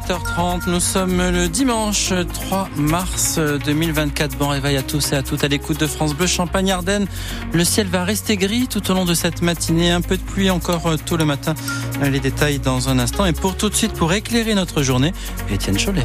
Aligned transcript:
7h30, 0.00 0.68
nous 0.68 0.80
sommes 0.80 1.16
le 1.30 1.48
dimanche 1.48 2.12
3 2.34 2.68
mars 2.76 3.38
2024. 3.38 4.36
Bon 4.36 4.48
réveil 4.48 4.76
à 4.76 4.82
tous 4.82 5.12
et 5.12 5.16
à 5.16 5.22
toutes 5.22 5.44
à 5.44 5.48
l'écoute 5.48 5.78
de 5.78 5.86
France 5.86 6.14
Bleu 6.14 6.26
Champagne 6.26 6.72
Ardennes. 6.72 7.06
Le 7.52 7.64
ciel 7.64 7.86
va 7.86 8.04
rester 8.04 8.36
gris 8.36 8.66
tout 8.66 8.90
au 8.90 8.94
long 8.94 9.04
de 9.04 9.14
cette 9.14 9.40
matinée. 9.40 9.92
Un 9.92 10.00
peu 10.00 10.16
de 10.16 10.22
pluie 10.22 10.50
encore 10.50 10.82
tôt 11.06 11.16
le 11.16 11.24
matin. 11.24 11.54
Les 12.02 12.20
détails 12.20 12.58
dans 12.58 12.88
un 12.88 12.98
instant. 12.98 13.24
Et 13.24 13.32
pour 13.32 13.56
tout 13.56 13.70
de 13.70 13.74
suite, 13.74 13.92
pour 13.92 14.12
éclairer 14.12 14.54
notre 14.54 14.82
journée, 14.82 15.12
Étienne 15.48 15.78
Cholet. 15.78 16.04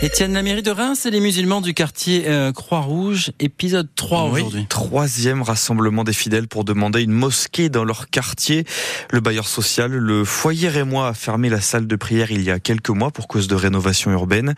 Étienne, 0.00 0.32
la 0.32 0.44
mairie 0.44 0.62
de 0.62 0.70
Reims 0.70 1.06
et 1.06 1.10
les 1.10 1.18
musulmans 1.18 1.60
du 1.60 1.74
quartier 1.74 2.28
euh, 2.28 2.52
Croix-Rouge, 2.52 3.32
épisode 3.40 3.88
3 3.96 4.22
aujourd'hui. 4.30 4.64
Troisième 4.68 5.42
rassemblement 5.42 6.04
des 6.04 6.12
fidèles 6.12 6.46
pour 6.46 6.62
demander 6.62 7.02
une 7.02 7.10
mosquée 7.10 7.68
dans 7.68 7.82
leur 7.82 8.08
quartier. 8.08 8.64
Le 9.10 9.18
bailleur 9.18 9.48
social, 9.48 9.90
le 9.90 10.24
foyer 10.24 10.68
rémois, 10.68 11.08
a 11.08 11.14
fermé 11.14 11.48
la 11.48 11.60
salle 11.60 11.88
de 11.88 11.96
prière 11.96 12.30
il 12.30 12.42
y 12.42 12.50
a 12.52 12.60
quelques 12.60 12.90
mois 12.90 13.10
pour 13.10 13.26
cause 13.26 13.48
de 13.48 13.56
rénovation 13.56 14.12
urbaine. 14.12 14.54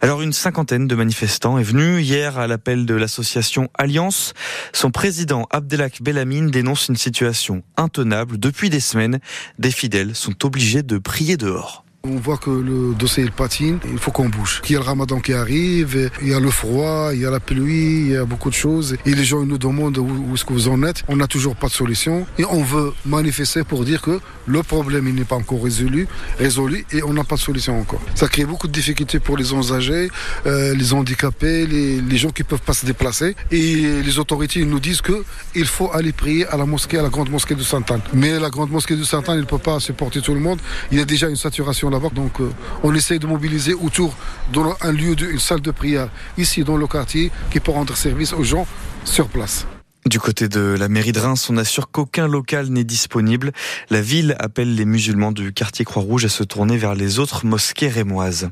Alors 0.00 0.22
une 0.22 0.32
cinquantaine 0.32 0.86
de 0.86 0.94
manifestants 0.94 1.58
est 1.58 1.64
venu 1.64 2.00
hier 2.00 2.38
à 2.38 2.46
l'appel 2.46 2.86
de 2.86 2.94
l'association 2.94 3.70
Alliance. 3.76 4.32
Son 4.72 4.92
président 4.92 5.48
Abdelak 5.50 6.02
Belhamine 6.02 6.52
dénonce 6.52 6.86
une 6.86 6.96
situation 6.96 7.64
intenable. 7.76 8.38
Depuis 8.38 8.70
des 8.70 8.78
semaines, 8.78 9.18
des 9.58 9.72
fidèles 9.72 10.14
sont 10.14 10.46
obligés 10.46 10.84
de 10.84 10.98
prier 10.98 11.36
dehors. 11.36 11.83
On 12.06 12.16
voit 12.16 12.36
que 12.36 12.50
le 12.50 12.94
dossier 12.94 13.24
il 13.24 13.32
patine, 13.32 13.78
il 13.90 13.96
faut 13.96 14.10
qu'on 14.10 14.28
bouge. 14.28 14.60
Il 14.68 14.72
y 14.72 14.76
a 14.76 14.78
le 14.78 14.84
ramadan 14.84 15.20
qui 15.20 15.32
arrive, 15.32 16.10
il 16.20 16.28
y 16.28 16.34
a 16.34 16.38
le 16.38 16.50
froid, 16.50 17.14
il 17.14 17.20
y 17.22 17.24
a 17.24 17.30
la 17.30 17.40
pluie, 17.40 18.00
il 18.00 18.10
y 18.10 18.16
a 18.16 18.26
beaucoup 18.26 18.50
de 18.50 18.54
choses. 18.54 18.98
Et 19.06 19.14
les 19.14 19.24
gens 19.24 19.46
nous 19.46 19.56
demandent 19.56 19.96
où, 19.96 20.34
est-ce 20.34 20.44
que 20.44 20.52
vous 20.52 20.68
en 20.68 20.82
êtes. 20.82 21.02
On 21.08 21.16
n'a 21.16 21.26
toujours 21.26 21.56
pas 21.56 21.68
de 21.68 21.72
solution. 21.72 22.26
Et 22.38 22.44
on 22.44 22.62
veut 22.62 22.92
manifester 23.06 23.64
pour 23.64 23.86
dire 23.86 24.02
que 24.02 24.20
le 24.46 24.62
problème 24.62 25.10
n'est 25.14 25.24
pas 25.24 25.36
encore 25.36 25.64
résolu, 25.64 26.06
résolu 26.38 26.84
et 26.92 27.02
on 27.02 27.14
n'a 27.14 27.24
pas 27.24 27.36
de 27.36 27.40
solution 27.40 27.80
encore. 27.80 28.02
Ça 28.14 28.28
crée 28.28 28.44
beaucoup 28.44 28.66
de 28.66 28.72
difficultés 28.72 29.18
pour 29.18 29.38
les 29.38 29.44
gens 29.44 29.72
âgés, 29.72 30.10
euh, 30.44 30.74
les 30.74 30.92
handicapés, 30.92 31.66
les, 31.66 32.18
gens 32.18 32.28
qui 32.28 32.42
ne 32.42 32.48
peuvent 32.48 32.60
pas 32.60 32.74
se 32.74 32.84
déplacer. 32.84 33.34
Et 33.50 34.02
les 34.02 34.18
autorités 34.18 34.62
nous 34.66 34.78
disent 34.78 35.00
que 35.00 35.24
il 35.54 35.64
faut 35.64 35.90
aller 35.94 36.12
prier 36.12 36.46
à 36.48 36.58
la 36.58 36.66
mosquée, 36.66 36.98
à 36.98 37.02
la 37.02 37.08
grande 37.08 37.30
mosquée 37.30 37.54
de 37.54 37.62
Sainte-Anne. 37.62 38.02
Mais 38.12 38.38
la 38.38 38.50
grande 38.50 38.70
mosquée 38.70 38.94
de 38.94 39.04
Sainte-Anne, 39.04 39.36
il 39.36 39.40
ne 39.40 39.46
peut 39.46 39.56
pas 39.56 39.80
supporter 39.80 40.20
tout 40.20 40.34
le 40.34 40.40
monde. 40.40 40.60
Il 40.92 40.98
y 40.98 41.00
a 41.00 41.06
déjà 41.06 41.30
une 41.30 41.36
saturation 41.36 41.93
donc 42.14 42.40
euh, 42.40 42.50
on 42.82 42.94
essaye 42.94 43.18
de 43.18 43.26
mobiliser 43.26 43.74
autour 43.74 44.14
d'un 44.52 44.92
lieu, 44.92 45.14
d'une 45.14 45.38
salle 45.38 45.60
de 45.60 45.70
prière 45.70 46.08
ici 46.36 46.64
dans 46.64 46.76
le 46.76 46.86
quartier 46.86 47.30
qui 47.50 47.60
peut 47.60 47.72
rendre 47.72 47.96
service 47.96 48.32
aux 48.32 48.44
gens 48.44 48.66
sur 49.04 49.28
place. 49.28 49.66
Du 50.06 50.20
côté 50.20 50.48
de 50.48 50.60
la 50.78 50.90
mairie 50.90 51.12
de 51.12 51.18
Reims, 51.18 51.48
on 51.48 51.56
assure 51.56 51.90
qu'aucun 51.90 52.28
local 52.28 52.66
n'est 52.68 52.84
disponible. 52.84 53.52
La 53.88 54.02
ville 54.02 54.36
appelle 54.38 54.74
les 54.74 54.84
musulmans 54.84 55.32
du 55.32 55.54
quartier 55.54 55.86
Croix-Rouge 55.86 56.26
à 56.26 56.28
se 56.28 56.44
tourner 56.44 56.76
vers 56.76 56.94
les 56.94 57.18
autres 57.18 57.46
mosquées 57.46 57.88
rémoises. 57.88 58.50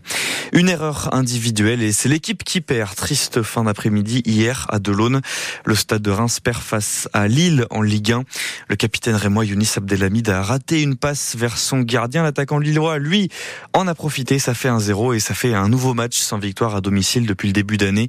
Une 0.54 0.70
erreur 0.70 1.12
individuelle 1.12 1.82
et 1.82 1.92
c'est 1.92 2.08
l'équipe 2.08 2.42
qui 2.42 2.62
perd. 2.62 2.94
Triste 2.94 3.42
fin 3.42 3.64
d'après-midi 3.64 4.22
hier 4.24 4.66
à 4.70 4.78
Delaune. 4.78 5.20
Le 5.66 5.74
stade 5.74 6.00
de 6.00 6.10
Reims 6.10 6.40
perd 6.40 6.62
face 6.62 7.06
à 7.12 7.28
Lille 7.28 7.66
en 7.68 7.82
Ligue 7.82 8.12
1. 8.12 8.24
Le 8.68 8.76
capitaine 8.76 9.16
rémois 9.16 9.44
Younis 9.44 9.72
Abdelhamid 9.76 10.30
a 10.30 10.42
raté 10.42 10.80
une 10.80 10.96
passe 10.96 11.36
vers 11.36 11.58
son 11.58 11.80
gardien. 11.80 12.22
L'attaquant 12.22 12.60
lillois, 12.60 12.98
lui, 12.98 13.28
en 13.74 13.86
a 13.88 13.94
profité. 13.94 14.38
Ça 14.38 14.54
fait 14.54 14.68
un 14.68 14.80
0 14.80 15.12
et 15.12 15.20
ça 15.20 15.34
fait 15.34 15.52
un 15.52 15.68
nouveau 15.68 15.92
match 15.92 16.16
sans 16.16 16.38
victoire 16.38 16.74
à 16.76 16.80
domicile 16.80 17.26
depuis 17.26 17.48
le 17.48 17.52
début 17.52 17.76
d'année. 17.76 18.08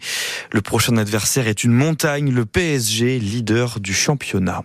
Le 0.53 0.61
prochain 0.61 0.95
adversaire 0.95 1.49
est 1.49 1.65
une 1.65 1.73
montagne, 1.73 2.31
le 2.31 2.45
PSG 2.45 3.19
leader 3.33 3.79
du 3.79 3.93
championnat. 3.93 4.63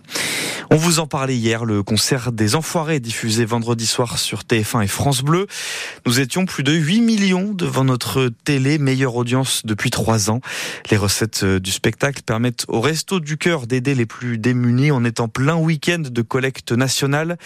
On 0.71 0.75
vous 0.75 0.99
en 0.99 1.07
parlait 1.07 1.35
hier, 1.35 1.65
le 1.65 1.81
concert 1.81 2.31
des 2.31 2.55
Enfoirés 2.55 2.99
diffusé 2.99 3.43
vendredi 3.43 3.87
soir 3.87 4.19
sur 4.19 4.41
TF1 4.41 4.83
et 4.83 4.87
France 4.87 5.23
Bleu. 5.23 5.47
Nous 6.05 6.19
étions 6.19 6.45
plus 6.45 6.61
de 6.61 6.71
8 6.71 7.01
millions 7.01 7.53
devant 7.53 7.83
notre 7.83 8.29
télé, 8.43 8.77
meilleure 8.77 9.15
audience 9.15 9.63
depuis 9.65 9.89
3 9.89 10.29
ans. 10.29 10.41
Les 10.91 10.97
recettes 10.97 11.41
euh, 11.43 11.59
du 11.59 11.71
spectacle 11.71 12.21
permettent 12.21 12.65
au 12.67 12.81
Resto 12.81 13.19
du 13.19 13.37
Cœur 13.37 13.65
d'aider 13.65 13.95
les 13.95 14.05
plus 14.05 14.37
démunis 14.37 14.91
en 14.91 15.03
étant 15.03 15.27
plein 15.27 15.55
week-end 15.55 16.03
de 16.03 16.21
collecte 16.21 16.71
nationale. 16.71 17.39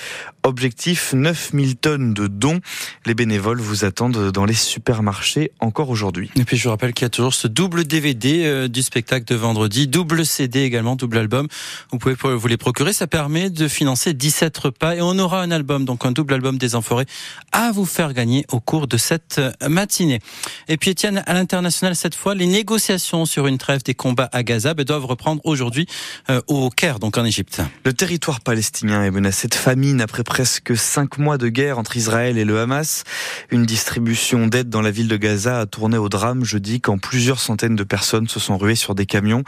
Objectif 0.44 1.14
9000 1.14 1.78
tonnes 1.78 2.14
de 2.14 2.28
dons. 2.28 2.60
Les 3.06 3.14
bénévoles 3.14 3.62
vous 3.62 3.86
attendent 3.86 4.32
dans 4.32 4.44
les 4.44 4.54
supermarchés 4.54 5.52
encore 5.62 5.90
aujourd'hui. 5.90 6.30
Et 6.36 6.44
puis 6.44 6.58
je 6.58 6.64
vous 6.64 6.72
rappelle 6.72 6.94
qu'il 6.94 7.06
y 7.06 7.08
a 7.08 7.10
toujours 7.10 7.34
ce 7.34 7.48
double 7.48 7.86
DVD 7.86 8.44
euh, 8.44 8.68
du 8.68 8.82
spectacle 8.82 9.26
de 9.26 9.36
vendredi, 9.36 9.88
double 9.88 10.26
CD 10.26 10.64
également, 10.64 10.98
double 10.98 11.13
album. 11.18 11.48
Vous 11.92 11.98
pouvez 11.98 12.16
vous 12.16 12.48
les 12.48 12.58
procurer. 12.58 12.94
Ça 12.94 13.08
permet 13.08 13.50
de 13.50 13.68
financer 13.68 14.14
17 14.14 14.58
repas 14.58 14.96
et 14.96 15.02
on 15.02 15.18
aura 15.20 15.42
un 15.42 15.52
album, 15.52 15.86
donc 15.86 16.06
un 16.06 16.12
double 16.12 16.34
album 16.34 16.58
des 16.58 16.76
Enforés 16.76 17.06
à 17.52 17.72
vous 17.72 17.86
faire 17.86 18.14
gagner 18.14 18.46
au 18.52 18.60
cours 18.60 18.88
de 18.88 18.98
cette 18.98 19.42
matinée. 19.68 20.20
Et 20.68 20.78
puis 20.78 20.92
Étienne, 20.92 21.24
à 21.26 21.34
l'international 21.34 21.96
cette 21.96 22.16
fois, 22.16 22.36
les 22.36 22.48
négociations 22.48 23.26
sur 23.26 23.48
une 23.48 23.58
trêve 23.58 23.84
des 23.84 23.94
combats 23.94 24.30
à 24.32 24.44
Gaza 24.44 24.74
ben, 24.74 24.86
doivent 24.86 25.06
reprendre 25.06 25.42
aujourd'hui 25.44 25.88
euh, 26.30 26.42
au 26.48 26.70
Caire, 26.70 27.00
donc 27.00 27.18
en 27.18 27.26
Égypte. 27.26 27.62
Le 27.86 27.94
territoire 27.94 28.42
palestinien 28.42 29.04
est 29.04 29.12
menacé 29.12 29.48
de 29.48 29.56
famine 29.56 30.02
après 30.02 30.24
presque 30.24 30.76
cinq 30.76 31.18
mois 31.18 31.38
de 31.38 31.50
guerre 31.50 31.78
entre 31.78 31.98
Israël 31.98 32.38
et 32.38 32.46
le 32.46 32.60
Hamas. 32.60 33.04
Une 33.52 33.66
distribution 33.66 34.48
d'aide 34.48 34.70
dans 34.70 34.82
la 34.82 34.92
ville 34.92 35.08
de 35.08 35.18
Gaza 35.18 35.60
a 35.60 35.66
tourné 35.66 35.98
au 35.98 36.10
drame 36.10 36.44
jeudi 36.44 36.82
quand 36.82 36.98
plusieurs 36.98 37.40
centaines 37.40 37.76
de 37.76 37.84
personnes 37.84 38.28
se 38.28 38.40
sont 38.40 38.58
ruées 38.58 38.76
sur 38.76 38.96
des 38.96 39.06
camions. 39.06 39.44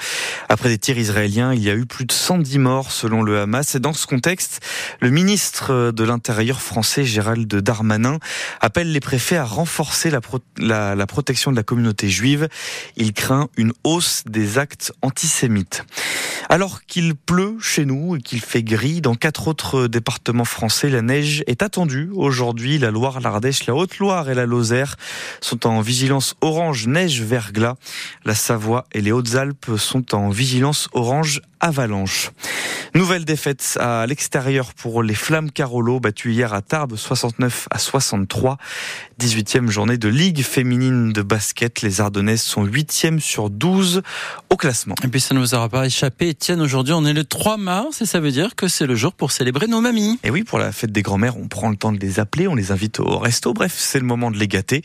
Après 0.49 0.69
des 0.69 0.77
tirs 0.77 0.97
israéliens, 0.97 1.53
il 1.55 1.63
y 1.63 1.69
a 1.69 1.73
eu 1.73 1.85
plus 1.85 2.05
de 2.05 2.11
110 2.11 2.59
morts 2.59 2.91
selon 2.91 3.23
le 3.23 3.39
Hamas. 3.39 3.67
C'est 3.67 3.79
dans 3.79 3.93
ce 3.93 4.05
contexte, 4.05 4.59
le 4.99 5.09
ministre 5.09 5.91
de 5.91 6.03
l'Intérieur 6.03 6.61
français, 6.61 7.05
Gérald 7.05 7.47
Darmanin, 7.47 8.19
appelle 8.61 8.91
les 8.91 8.99
préfets 8.99 9.37
à 9.37 9.45
renforcer 9.45 10.11
la 10.11 11.07
protection 11.07 11.51
de 11.51 11.55
la 11.55 11.63
communauté 11.63 12.09
juive. 12.09 12.49
Il 12.97 13.13
craint 13.13 13.47
une 13.57 13.73
hausse 13.83 14.23
des 14.27 14.57
actes 14.57 14.91
antisémites. 15.01 15.83
Alors 16.49 16.83
qu'il 16.83 17.15
pleut 17.15 17.57
chez 17.59 17.85
nous 17.85 18.15
et 18.15 18.21
qu'il 18.21 18.39
fait 18.39 18.63
gris, 18.63 19.01
dans 19.01 19.15
quatre 19.15 19.47
autres 19.47 19.87
départements 19.87 20.45
français, 20.45 20.89
la 20.89 21.01
neige 21.01 21.43
est 21.47 21.63
attendue. 21.63 22.09
Aujourd'hui, 22.13 22.77
la 22.77 22.91
Loire, 22.91 23.19
l'Ardèche, 23.19 23.65
la 23.65 23.75
Haute-Loire 23.75 24.29
et 24.29 24.35
la 24.35 24.45
Lozère 24.45 24.95
sont 25.41 25.65
en 25.65 25.81
vigilance 25.81 26.35
orange 26.41 26.87
neige 26.87 27.21
verglas. 27.21 27.75
La 28.25 28.35
Savoie 28.35 28.85
et 28.91 29.01
les 29.01 29.11
Hautes-Alpes 29.11 29.75
sont 29.77 30.13
en 30.13 30.29
vigilance 30.29 30.87
orange 30.93 31.41
avalanche. 31.65 32.31
Nouvelle 32.93 33.25
défaite 33.25 33.77
à 33.81 34.05
l'extérieur 34.05 34.73
pour 34.73 35.01
les 35.01 35.15
Flammes 35.15 35.51
Carolo, 35.51 35.99
battues 35.99 36.31
hier 36.31 36.53
à 36.53 36.61
Tarbes 36.61 36.95
69 36.95 37.67
à 37.71 37.79
63. 37.79 38.57
18e 39.19 39.69
journée 39.69 39.97
de 39.97 40.07
Ligue 40.07 40.43
féminine 40.43 41.11
de 41.11 41.21
basket. 41.21 41.81
Les 41.81 42.01
Ardennaises 42.01 42.41
sont 42.41 42.65
8e 42.65 43.19
sur 43.19 43.49
12 43.49 44.01
au 44.49 44.57
classement. 44.57 44.95
Et 45.03 45.07
puis 45.07 45.19
ça 45.19 45.33
ne 45.33 45.39
nous 45.39 45.55
aura 45.55 45.67
pas 45.67 45.85
échappé. 45.85 46.29
Etienne, 46.29 46.61
aujourd'hui 46.61 46.93
on 46.93 47.05
est 47.05 47.13
le 47.13 47.23
3 47.23 47.57
mars 47.57 48.01
et 48.01 48.05
ça 48.05 48.19
veut 48.19 48.31
dire 48.31 48.55
que 48.55 48.67
c'est 48.67 48.85
le 48.85 48.95
jour 48.95 49.13
pour 49.13 49.31
célébrer 49.31 49.67
nos 49.67 49.81
mamies. 49.81 50.19
Et 50.23 50.29
oui, 50.29 50.43
pour 50.43 50.59
la 50.59 50.71
fête 50.71 50.91
des 50.91 51.01
grands-mères, 51.01 51.37
on 51.37 51.47
prend 51.47 51.69
le 51.69 51.77
temps 51.77 51.91
de 51.91 51.99
les 51.99 52.19
appeler, 52.19 52.47
on 52.47 52.55
les 52.55 52.71
invite 52.71 52.99
au 52.99 53.17
resto. 53.17 53.53
Bref, 53.53 53.73
c'est 53.75 53.99
le 53.99 54.05
moment 54.05 54.31
de 54.31 54.37
les 54.37 54.47
gâter. 54.47 54.83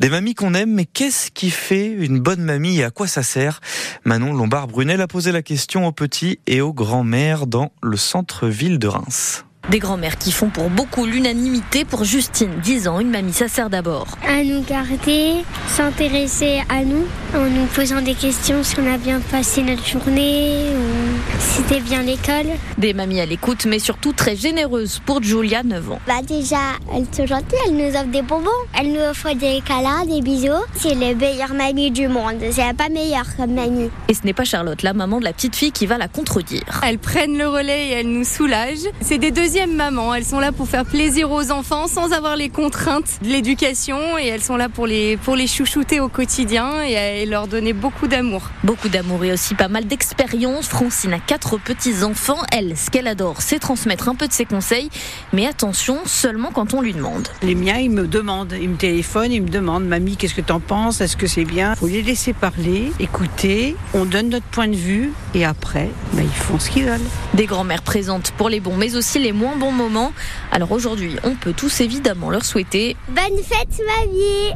Des 0.00 0.08
mamies 0.08 0.34
qu'on 0.34 0.54
aime, 0.54 0.72
mais 0.72 0.84
qu'est-ce 0.86 1.30
qui 1.30 1.50
fait 1.50 1.86
une 1.86 2.18
bonne 2.20 2.42
mamie 2.42 2.78
et 2.78 2.84
à 2.84 2.90
quoi 2.90 3.06
ça 3.06 3.22
sert 3.22 3.60
Manon 4.04 4.32
Lombard-Brunel 4.32 5.00
a 5.00 5.06
posé 5.06 5.32
la 5.32 5.42
question 5.42 5.86
aux 5.86 5.92
petits 5.92 6.40
et 6.46 6.60
aux 6.60 6.72
grands-mères 6.72 7.46
dans 7.46 7.72
le 7.82 7.96
centre-ville 7.96 8.78
de 8.78 8.88
Reims. 8.88 9.44
Des 9.70 9.78
grands-mères 9.78 10.18
qui 10.18 10.30
font 10.30 10.50
pour 10.50 10.68
beaucoup 10.68 11.06
l'unanimité. 11.06 11.86
Pour 11.86 12.04
Justine, 12.04 12.50
10 12.62 12.88
ans, 12.88 13.00
une 13.00 13.10
mamie, 13.10 13.32
ça 13.32 13.48
sert 13.48 13.70
d'abord. 13.70 14.18
À 14.26 14.44
nous 14.44 14.62
garder, 14.62 15.42
s'intéresser 15.68 16.62
à 16.68 16.84
nous, 16.84 17.06
en 17.36 17.50
nous 17.50 17.66
posant 17.66 18.00
des 18.00 18.14
questions 18.14 18.62
si 18.62 18.76
on 18.78 18.92
a 18.92 18.98
bien 18.98 19.20
passé 19.20 19.62
notre 19.62 19.86
journée 19.86 20.66
ou 20.76 21.40
si 21.40 21.62
c'était 21.62 21.80
bien 21.80 22.02
l'école. 22.02 22.46
Des 22.78 22.92
mamies 22.92 23.20
à 23.20 23.26
l'écoute, 23.26 23.66
mais 23.66 23.78
surtout 23.78 24.12
très 24.12 24.36
généreuses 24.36 25.00
pour 25.06 25.22
Julia, 25.22 25.62
9 25.62 25.92
ans. 25.92 26.00
Bah 26.06 26.20
déjà, 26.26 26.56
elles 26.94 27.06
sont 27.12 27.26
gentilles, 27.26 27.58
elles 27.66 27.74
nous 27.74 27.96
offrent 27.96 28.10
des 28.10 28.22
bonbons, 28.22 28.50
elles 28.78 28.92
nous 28.92 29.00
offrent 29.00 29.34
des 29.34 29.62
câlins, 29.66 30.04
des 30.06 30.20
bisous. 30.20 30.50
C'est 30.76 30.94
les 30.94 31.14
meilleures 31.14 31.54
mamies 31.54 31.90
du 31.90 32.08
monde, 32.08 32.36
c'est 32.50 32.76
pas 32.76 32.88
meilleur 32.88 33.24
comme 33.36 33.54
mamie. 33.54 33.90
Et 34.08 34.14
ce 34.14 34.24
n'est 34.24 34.32
pas 34.32 34.44
Charlotte, 34.44 34.82
la 34.82 34.92
maman 34.92 35.18
de 35.18 35.24
la 35.24 35.32
petite 35.32 35.56
fille, 35.56 35.72
qui 35.72 35.86
va 35.86 35.98
la 35.98 36.08
contredire. 36.08 36.80
Elles 36.86 36.98
prennent 36.98 37.38
le 37.38 37.48
relais 37.48 37.88
et 37.88 37.90
elles 37.92 38.10
nous 38.10 38.24
soulagent. 38.24 38.88
C'est 39.00 39.18
des 39.18 39.30
deux 39.30 39.44
maman. 39.66 40.14
Elles 40.14 40.24
sont 40.24 40.40
là 40.40 40.52
pour 40.52 40.68
faire 40.68 40.84
plaisir 40.84 41.30
aux 41.30 41.50
enfants 41.50 41.86
sans 41.86 42.12
avoir 42.12 42.36
les 42.36 42.48
contraintes 42.48 43.18
de 43.22 43.28
l'éducation 43.28 44.18
et 44.18 44.26
elles 44.26 44.42
sont 44.42 44.56
là 44.56 44.68
pour 44.68 44.86
les, 44.86 45.16
pour 45.16 45.36
les 45.36 45.46
chouchouter 45.46 46.00
au 46.00 46.08
quotidien 46.08 46.82
et, 46.82 47.23
et 47.24 47.26
leur 47.26 47.48
donner 47.48 47.72
beaucoup 47.72 48.06
d'amour. 48.06 48.50
Beaucoup 48.64 48.90
d'amour 48.90 49.24
et 49.24 49.32
aussi 49.32 49.54
pas 49.54 49.68
mal 49.68 49.86
d'expérience. 49.86 50.68
Francine 50.68 51.14
a 51.14 51.18
quatre 51.18 51.56
petits-enfants. 51.56 52.36
Elle, 52.52 52.76
ce 52.76 52.90
qu'elle 52.90 53.06
adore, 53.06 53.40
c'est 53.40 53.58
transmettre 53.58 54.10
un 54.10 54.14
peu 54.14 54.28
de 54.28 54.32
ses 54.34 54.44
conseils. 54.44 54.90
Mais 55.32 55.46
attention, 55.46 56.00
seulement 56.04 56.50
quand 56.52 56.74
on 56.74 56.82
lui 56.82 56.92
demande. 56.92 57.28
Les 57.42 57.54
miens, 57.54 57.78
ils 57.78 57.90
me 57.90 58.06
demandent, 58.06 58.54
ils 58.60 58.68
me 58.68 58.76
téléphonent, 58.76 59.32
ils 59.32 59.42
me 59.42 59.48
demandent, 59.48 59.86
mamie, 59.86 60.18
qu'est-ce 60.18 60.34
que 60.34 60.42
t'en 60.42 60.60
penses? 60.60 61.00
Est-ce 61.00 61.16
que 61.16 61.26
c'est 61.26 61.46
bien? 61.46 61.74
Faut 61.76 61.86
les 61.86 62.02
laisser 62.02 62.34
parler, 62.34 62.92
écouter, 63.00 63.74
on 63.94 64.04
donne 64.04 64.28
notre 64.28 64.46
point 64.46 64.68
de 64.68 64.76
vue 64.76 65.10
et 65.34 65.46
après, 65.46 65.88
ben, 66.12 66.24
ils 66.24 66.42
font 66.42 66.58
ce 66.58 66.68
qu'ils 66.68 66.84
veulent. 66.84 67.00
Des 67.32 67.46
grands-mères 67.46 67.82
présentes 67.82 68.32
pour 68.32 68.50
les 68.50 68.60
bons, 68.60 68.76
mais 68.76 68.96
aussi 68.96 69.18
les 69.18 69.32
moins 69.32 69.56
bons 69.56 69.72
moments. 69.72 70.12
Alors 70.52 70.72
aujourd'hui, 70.72 71.16
on 71.24 71.36
peut 71.36 71.54
tous 71.56 71.80
évidemment 71.80 72.28
leur 72.28 72.44
souhaiter 72.44 72.96
Bonne 73.08 73.42
fête, 73.42 73.80
mamie 73.98 74.52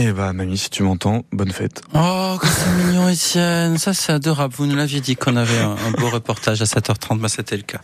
Eh 0.00 0.12
bah, 0.12 0.32
mamie, 0.32 0.56
si 0.56 0.70
tu 0.70 0.84
m'entends, 0.84 1.24
bonne 1.32 1.50
fête. 1.50 1.82
Oh, 1.92 2.36
que 2.40 2.46
c'est 2.46 2.70
mignon, 2.84 3.08
Étienne. 3.08 3.78
Ça, 3.78 3.92
c'est 3.94 4.12
adorable. 4.12 4.54
Vous 4.56 4.66
nous 4.66 4.76
l'aviez 4.76 5.00
dit 5.00 5.16
qu'on 5.16 5.34
avait 5.34 5.58
un, 5.58 5.72
un 5.72 5.90
beau 5.98 6.08
reportage 6.08 6.62
à 6.62 6.66
7h30. 6.66 7.18
Bah, 7.18 7.28
c'était 7.28 7.56
le 7.56 7.64
cas. 7.64 7.80